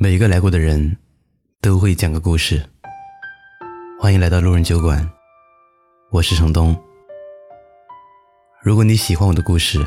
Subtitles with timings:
[0.00, 0.96] 每一个来过的人，
[1.60, 2.64] 都会讲个故事。
[3.98, 5.04] 欢迎来到路人酒馆，
[6.10, 6.72] 我是程东。
[8.62, 9.84] 如果你喜欢我的故事，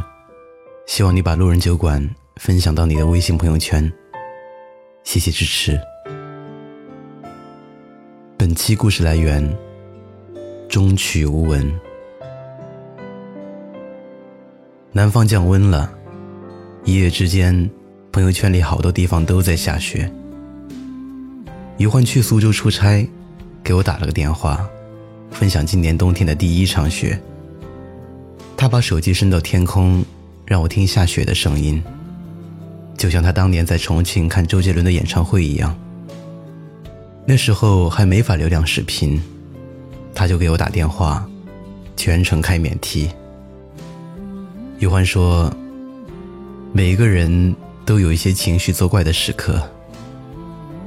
[0.85, 2.05] 希望你把路人酒馆
[2.35, 3.89] 分享到你的微信朋友圈，
[5.05, 5.79] 谢谢支持。
[8.37, 9.41] 本期故事来源：
[10.67, 11.73] 中曲无闻。
[14.91, 15.89] 南方降温了，
[16.83, 17.71] 一夜之间。
[18.11, 20.11] 朋友圈里好多地方都在下雪。
[21.77, 23.07] 余欢去苏州出差，
[23.63, 24.67] 给我打了个电话，
[25.31, 27.17] 分享今年冬天的第一场雪。
[28.57, 30.03] 他把手机伸到天空，
[30.45, 31.81] 让我听下雪的声音，
[32.97, 35.73] 就像他当年在重庆看周杰伦的演唱会一样。
[37.25, 39.19] 那时候还没法流量视频，
[40.13, 41.25] 他就给我打电话，
[41.95, 43.09] 全程开免提。
[44.79, 45.51] 余欢说
[46.73, 47.55] ：“每一个人。”
[47.91, 49.61] 都有一些情绪作怪的时刻，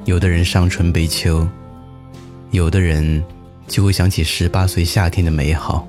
[0.06, 1.46] 有的人伤春悲秋，
[2.50, 3.22] 有的人
[3.68, 5.86] 就会想起十八岁夏天的美好，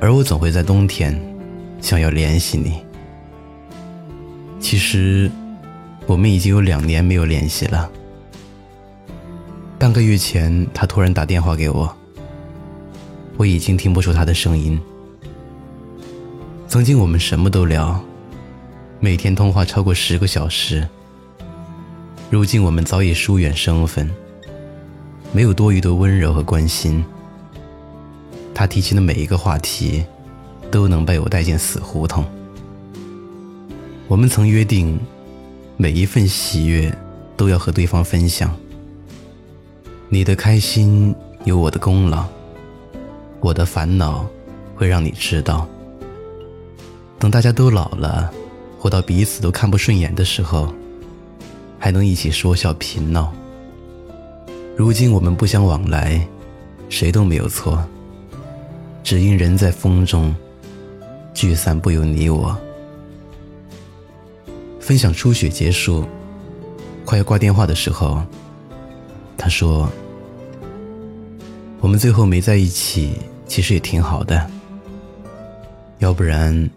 [0.00, 1.16] 而我总会在冬天
[1.80, 2.82] 想要联系你。
[4.58, 5.30] 其实，
[6.04, 7.88] 我们已经有两年没有联系了。
[9.78, 11.96] 半个月前，他突然打电话给我，
[13.36, 14.76] 我已经听不出他的声音。
[16.66, 18.04] 曾经我们什么都聊。
[19.00, 20.86] 每天通话超过十个小时。
[22.30, 24.10] 如今我们早已疏远生分，
[25.32, 27.04] 没有多余的温柔和关心。
[28.52, 30.04] 他提起的每一个话题，
[30.68, 32.24] 都能被我带进死胡同。
[34.08, 34.98] 我们曾约定，
[35.76, 36.92] 每一份喜悦
[37.36, 38.52] 都要和对方分享。
[40.08, 42.24] 你的开心有我的功劳，
[43.38, 44.26] 我的烦恼
[44.74, 45.68] 会让你知道。
[47.16, 48.32] 等大家都老了。
[48.78, 50.72] 活到彼此都看不顺眼的时候，
[51.78, 53.32] 还能一起说笑贫闹。
[54.76, 56.24] 如今我们不相往来，
[56.88, 57.84] 谁都没有错，
[59.02, 60.32] 只因人在风中，
[61.34, 62.56] 聚散不由你我。
[64.78, 66.06] 分享初雪结束，
[67.04, 68.22] 快要挂电话的时候，
[69.36, 69.90] 他说
[71.82, 73.14] ：“我们最后没在一起，
[73.48, 74.48] 其实也挺好的，
[75.98, 76.70] 要不然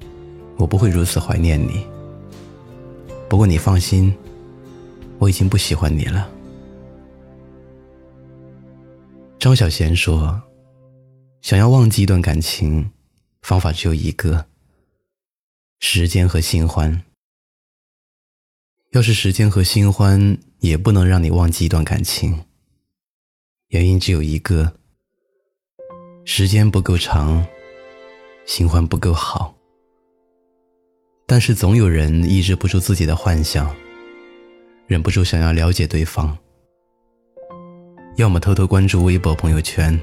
[0.58, 1.86] 我不会如此怀念你。”
[3.32, 4.14] 不过你放心，
[5.18, 6.30] 我已经不喜欢你了。
[9.40, 10.44] 张小娴说
[11.42, 12.92] ：“想要忘记一段感情，
[13.42, 14.48] 方法只有一个：
[15.80, 17.04] 时间和新欢。
[18.92, 22.38] 要是时间和新欢也不能让你忘记一段感情，
[23.70, 24.74] 原因只有一个：
[26.26, 27.48] 时间不够长，
[28.46, 29.56] 新欢不够好。”
[31.26, 33.74] 但是总有人抑制不住自己的幻想，
[34.88, 36.38] 忍不住想要了解对方。
[38.18, 39.98] 要么偷偷关注微博朋友圈，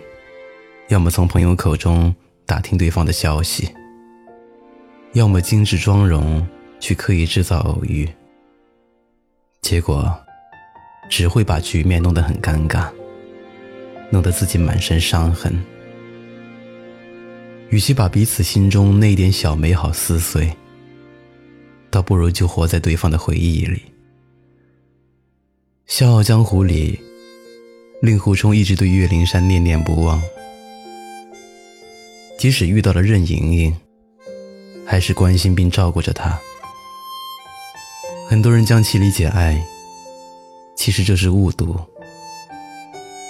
[0.89, 2.15] 要么从朋友口中
[2.47, 3.69] 打听对方的消息，
[5.12, 6.47] 要么精致妆容
[6.81, 8.09] 去刻意制造偶遇。
[9.61, 10.19] 结果，
[11.11, 12.89] 只会把局面弄得很尴尬，
[14.11, 15.62] 弄得自己满身伤痕。
[17.69, 20.51] 与其把彼此心中那点小美好撕碎。
[21.91, 23.78] 倒不如就活在对方的回忆里。
[25.87, 27.00] 《笑傲江湖》里，
[28.03, 30.22] 令狐冲一直对岳灵珊念念不忘，
[32.38, 33.77] 即使遇到了任盈盈，
[34.87, 36.38] 还是关心并照顾着她。
[38.28, 39.59] 很多人将其理解爱，
[40.77, 41.75] 其实这是误读。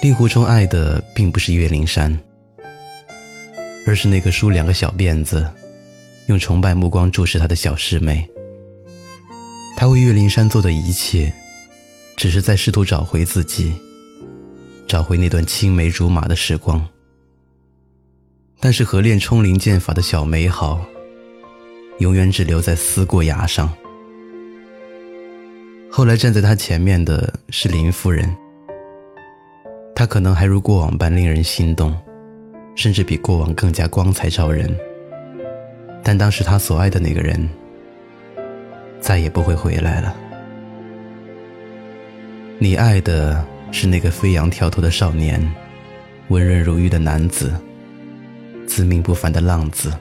[0.03, 2.17] 令狐冲爱的并不是岳灵珊，
[3.87, 5.49] 而是那个梳两个小辫子、
[6.27, 8.29] 用崇拜目光注视他的小师妹。
[9.81, 11.33] 他为岳灵珊做的一切，
[12.17, 13.73] 只是在试图找回自己，
[14.89, 16.85] 找回那段青梅竹马的时光。
[18.59, 20.85] 但是合练冲灵剑法的小美好，
[22.01, 23.73] 永远只留在思过崖上。
[25.89, 28.37] 后来站在他前面的是林夫人，
[29.95, 31.97] 她可能还如过往般令人心动，
[32.75, 34.77] 甚至比过往更加光彩照人。
[36.03, 37.49] 但当时他所爱的那个人。
[39.01, 40.15] 再也不会回来了。
[42.59, 45.41] 你爱的是那个飞扬跳脱的少年，
[46.29, 47.55] 温润如玉的男子，
[48.67, 49.93] 自命不凡的浪子，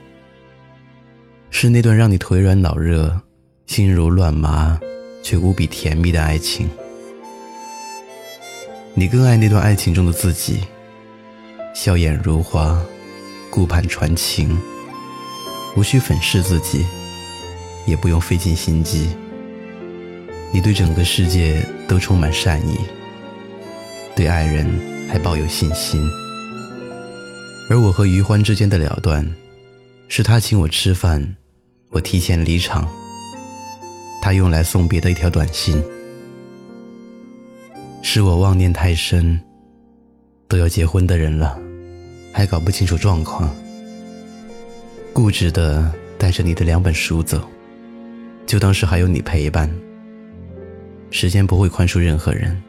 [1.50, 3.20] 是那段让你腿软脑热、
[3.66, 4.78] 心如乱麻
[5.22, 6.68] 却无比甜蜜的爱情。
[8.94, 10.60] 你更爱那段爱情中的自己，
[11.72, 12.84] 笑眼如花，
[13.48, 14.58] 顾盼传情，
[15.76, 16.84] 无需粉饰自己。
[17.88, 19.08] 也不用费尽心机，
[20.52, 22.76] 你对整个世界都充满善意，
[24.14, 24.66] 对爱人
[25.08, 26.06] 还抱有信心。
[27.70, 29.26] 而我和余欢之间的了断，
[30.06, 31.36] 是他请我吃饭，
[31.88, 32.86] 我提前离场，
[34.20, 35.82] 他用来送别的一条短信。
[38.02, 39.40] 是我妄念太深，
[40.46, 41.58] 都要结婚的人了，
[42.32, 43.54] 还搞不清楚状况，
[45.12, 47.46] 固执的带着你的两本书走，
[48.48, 49.70] 就当是还有你陪伴。
[51.10, 52.60] 时间不会宽恕任何人，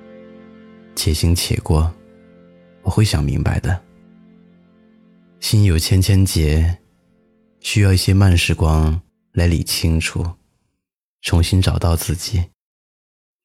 [0.94, 1.90] 且行且过，
[2.82, 3.82] 我会想明白的。
[5.40, 6.80] 心有千千结，
[7.62, 10.30] 需要一些慢时光来理清楚，
[11.22, 12.44] 重新找到自己，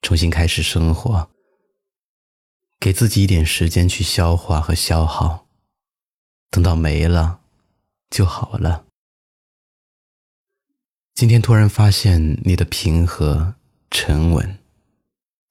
[0.03, 1.31] 重新开始生活，
[2.81, 5.47] 给自己一点时间去消化和消耗，
[6.51, 7.39] 等到没了
[8.11, 8.87] 就好了。
[11.15, 13.55] 今天突然发现你的平和
[13.89, 14.59] 沉稳。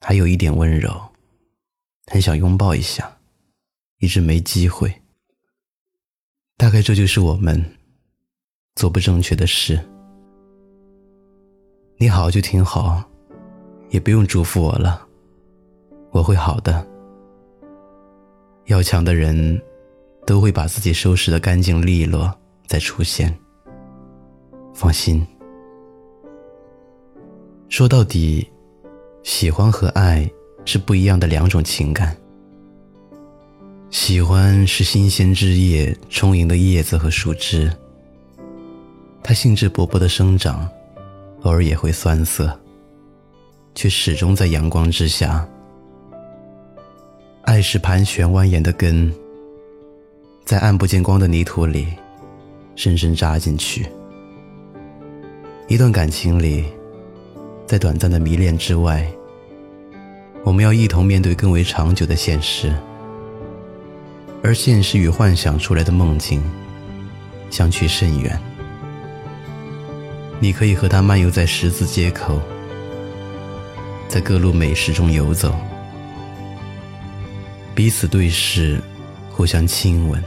[0.02, 1.02] 还有一点温柔，
[2.08, 3.18] 很想拥抱一下，
[4.00, 4.94] 一直没机会。
[6.58, 7.64] 大概这就是我们
[8.76, 9.80] 做不正确的事。
[11.96, 13.02] 你好就挺好，
[13.90, 15.08] 也不用嘱咐我了，
[16.12, 16.86] 我会好的。
[18.66, 19.62] 要强的人，
[20.28, 22.38] 都会把自己收拾的干净利落
[22.68, 23.34] 再出现。
[24.74, 25.26] 放心，
[27.74, 28.48] 说到底。
[29.24, 30.30] 喜欢和爱
[30.64, 32.16] 是不一样的两种情感。
[33.90, 37.76] 喜欢是新鲜枝叶充盈的叶子和树枝，
[39.24, 40.70] 它兴致勃勃的生长，
[41.42, 42.56] 偶尔也会酸涩，
[43.74, 45.44] 却始终在阳光之下。
[47.42, 49.12] 爱是盘旋蜿蜒的根，
[50.46, 51.88] 在暗不见光的泥土里
[52.76, 53.88] 深深扎进去。
[55.68, 56.66] 一段感情里。
[57.74, 59.04] 在短暂的迷恋之外，
[60.44, 62.72] 我们要一同面对更为长久的现实。
[64.44, 66.44] 而现实与幻想出来的梦境
[67.50, 68.40] 相去甚远。
[70.40, 72.40] 你可以和他漫游在十字街口，
[74.08, 75.56] 在各路美食中游走，
[77.74, 78.80] 彼此对视，
[79.32, 80.24] 互相亲吻，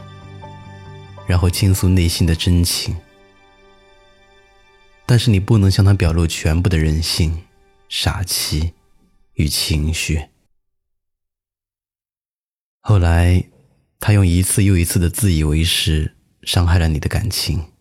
[1.28, 2.96] 然后倾诉内心的真情。
[5.06, 7.44] 但是你不能向他表露全部的人性、
[7.88, 8.72] 傻气
[9.34, 10.28] 与情绪。
[12.80, 13.44] 后来，
[14.00, 17.72] 他用一次又一次的自以为是，伤害了你的感情，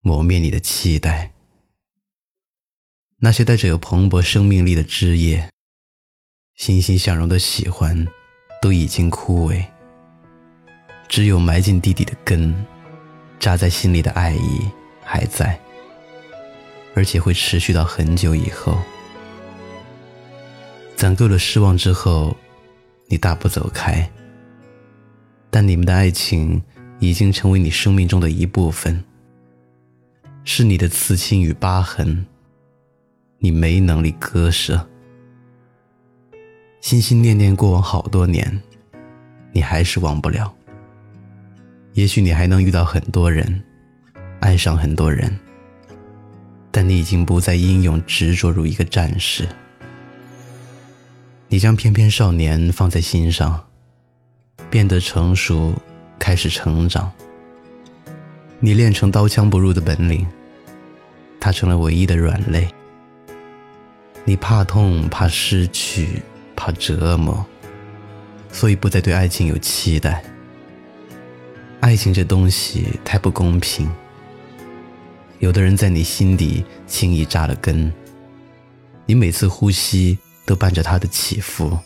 [0.00, 1.32] 磨灭你的期待。
[3.18, 5.50] 那些带着有蓬勃生命力的枝叶，
[6.54, 8.06] 欣欣向荣的喜欢，
[8.62, 9.64] 都已经枯萎。
[11.08, 12.54] 只有埋进地底的根，
[13.38, 14.70] 扎在心里的爱意
[15.02, 15.60] 还在。
[16.94, 18.78] 而且会持续到很久以后。
[20.96, 22.36] 攒够了失望之后，
[23.06, 24.10] 你大步走开。
[25.50, 26.62] 但你们的爱情
[26.98, 29.02] 已经成为你生命中的一部分，
[30.44, 32.26] 是你的刺青与疤痕，
[33.38, 34.86] 你没能力割舍。
[36.80, 38.62] 心心念念过往好多年，
[39.52, 40.54] 你还是忘不了。
[41.94, 43.62] 也许你还能遇到很多人，
[44.40, 45.36] 爱上很多人。
[46.70, 49.48] 但你已经不再英勇执着如一个战士，
[51.48, 53.66] 你将翩翩少年放在心上，
[54.70, 55.74] 变得成熟，
[56.18, 57.10] 开始成长。
[58.60, 60.26] 你练成刀枪不入的本领，
[61.40, 62.68] 他成了唯一的软肋。
[64.24, 66.22] 你怕痛，怕失去，
[66.54, 67.44] 怕折磨，
[68.52, 70.22] 所以不再对爱情有期待。
[71.80, 73.90] 爱情这东西太不公平。
[75.40, 77.90] 有的人在你心底轻易扎了根，
[79.06, 81.78] 你每次呼吸都伴着他的起伏。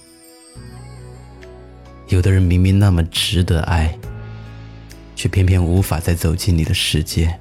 [2.09, 3.97] 有的人明明那么值得爱，
[5.15, 7.39] 却偏偏无法再走进你的世界。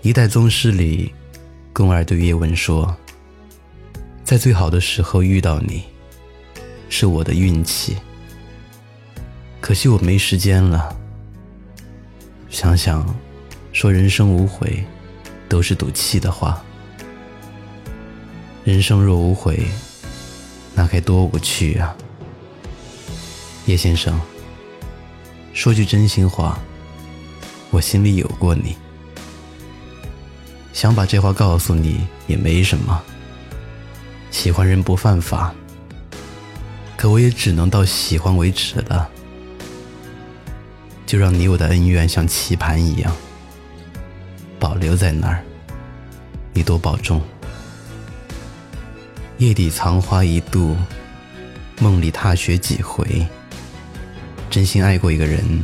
[0.00, 1.12] 一代宗师里，
[1.72, 2.96] 宫二对叶问说
[4.22, 5.82] ：“在最好的时候遇到你，
[6.88, 7.96] 是我的运气。
[9.60, 10.96] 可惜我没时间了。”
[12.52, 13.02] 想想，
[13.72, 14.84] 说人生无悔，
[15.48, 16.62] 都是赌气的话。
[18.62, 19.66] 人生若无悔，
[20.74, 21.96] 那该多无趣啊！
[23.64, 24.20] 叶先生，
[25.54, 26.58] 说句真心话，
[27.70, 28.76] 我心里有过你。
[30.74, 33.02] 想把这话告诉你也没什么，
[34.30, 35.54] 喜欢人不犯法，
[36.98, 39.08] 可我也只能到喜欢为止了。
[41.12, 43.14] 就让你我的恩怨像棋盘一样
[44.58, 45.44] 保留在那儿，
[46.54, 47.20] 你多保重。
[49.36, 50.74] 夜底藏花一度，
[51.80, 53.26] 梦里踏雪几回。
[54.48, 55.62] 真心爱过一个人，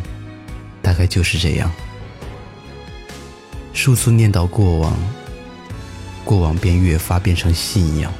[0.83, 1.73] 大概就是这样。
[3.73, 4.95] 数次念叨过往，
[6.27, 8.13] 过往便越发变成信仰。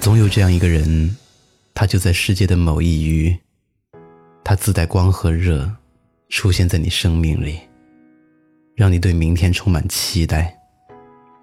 [0.00, 1.16] 总有这样一个人，
[1.74, 3.40] 他就在世界的某一隅，
[4.44, 5.70] 他自带光和热，
[6.28, 7.60] 出现在你生命里，
[8.74, 10.58] 让你对明天充满期待，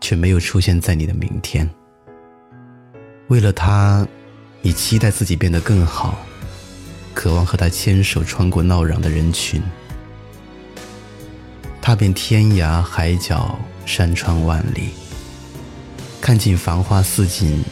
[0.01, 1.68] 却没有出现在你的明天。
[3.29, 4.06] 为了他，
[4.62, 6.20] 你期待自己变得更好，
[7.13, 9.62] 渴望和他牵手穿过闹嚷的人群，
[11.82, 14.89] 踏遍天涯海角、山川万里，
[16.20, 17.63] 看尽繁花似锦、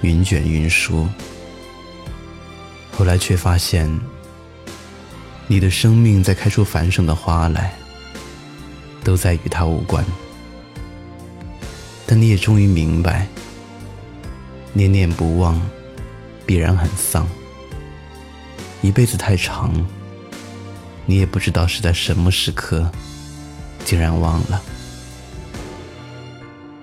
[0.00, 1.06] 云卷云舒。
[2.90, 4.00] 后来却发现，
[5.52, 7.74] 你的生命在开出繁盛的花来，
[9.04, 10.02] 都在与他无关。
[12.06, 13.26] 但你也终于明白。
[14.72, 15.60] 念念不忘，
[16.46, 17.28] 必然很丧。
[18.80, 19.74] 一辈子太长，
[21.04, 22.90] 你也不知道是在什么时刻，
[23.84, 24.62] 竟然忘了。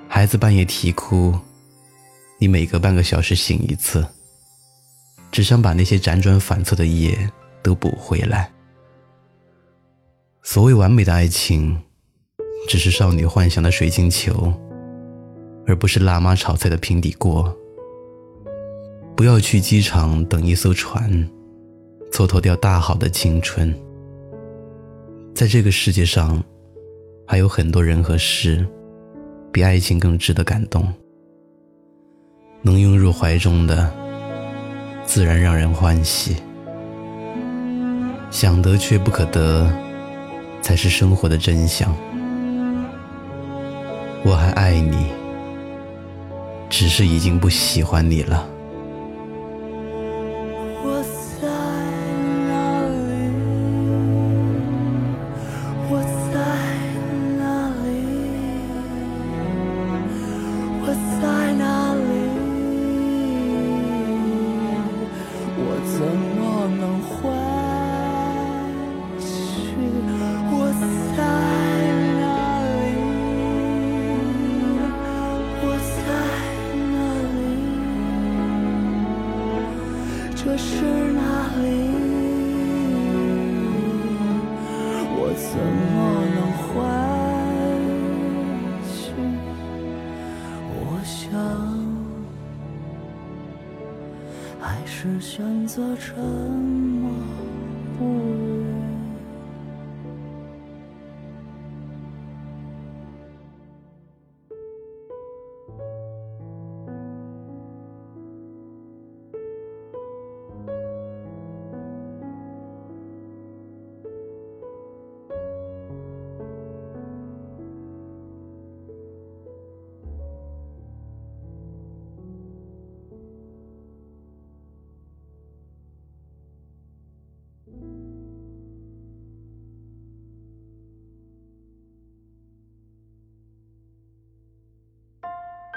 [0.08, 1.36] 孩子半夜啼哭，
[2.38, 4.06] 你每隔半个小时醒一次，
[5.32, 7.28] 只想把那些辗转反侧的夜
[7.64, 8.52] 都补回来。
[10.42, 11.78] 所谓完美的爱情，
[12.68, 14.54] 只是少女幻想的水晶球，
[15.68, 17.56] 而不是辣妈炒菜的平底锅。
[19.16, 21.12] 不要去机场等一艘船，
[22.12, 23.76] 蹉跎掉大好的青春。
[25.36, 26.42] 在这个世界上，
[27.28, 28.66] 还有很多人和事，
[29.52, 30.88] 比爱情更值得感动。
[32.62, 33.92] 能拥入怀中的，
[35.06, 36.38] 自然让人欢喜。
[38.32, 39.72] 想得却不可得，
[40.70, 41.92] 才是生活的真相。
[44.24, 45.08] 我还爱你，
[46.70, 48.48] 只是已经不喜欢你了。
[80.42, 81.22] 这是哪
[81.62, 81.68] 里？
[85.12, 85.52] 我怎
[85.92, 85.94] 么
[86.34, 86.68] 能唤
[88.82, 89.04] 醒？
[90.80, 91.28] 我想，
[94.62, 97.12] 还是选择沉默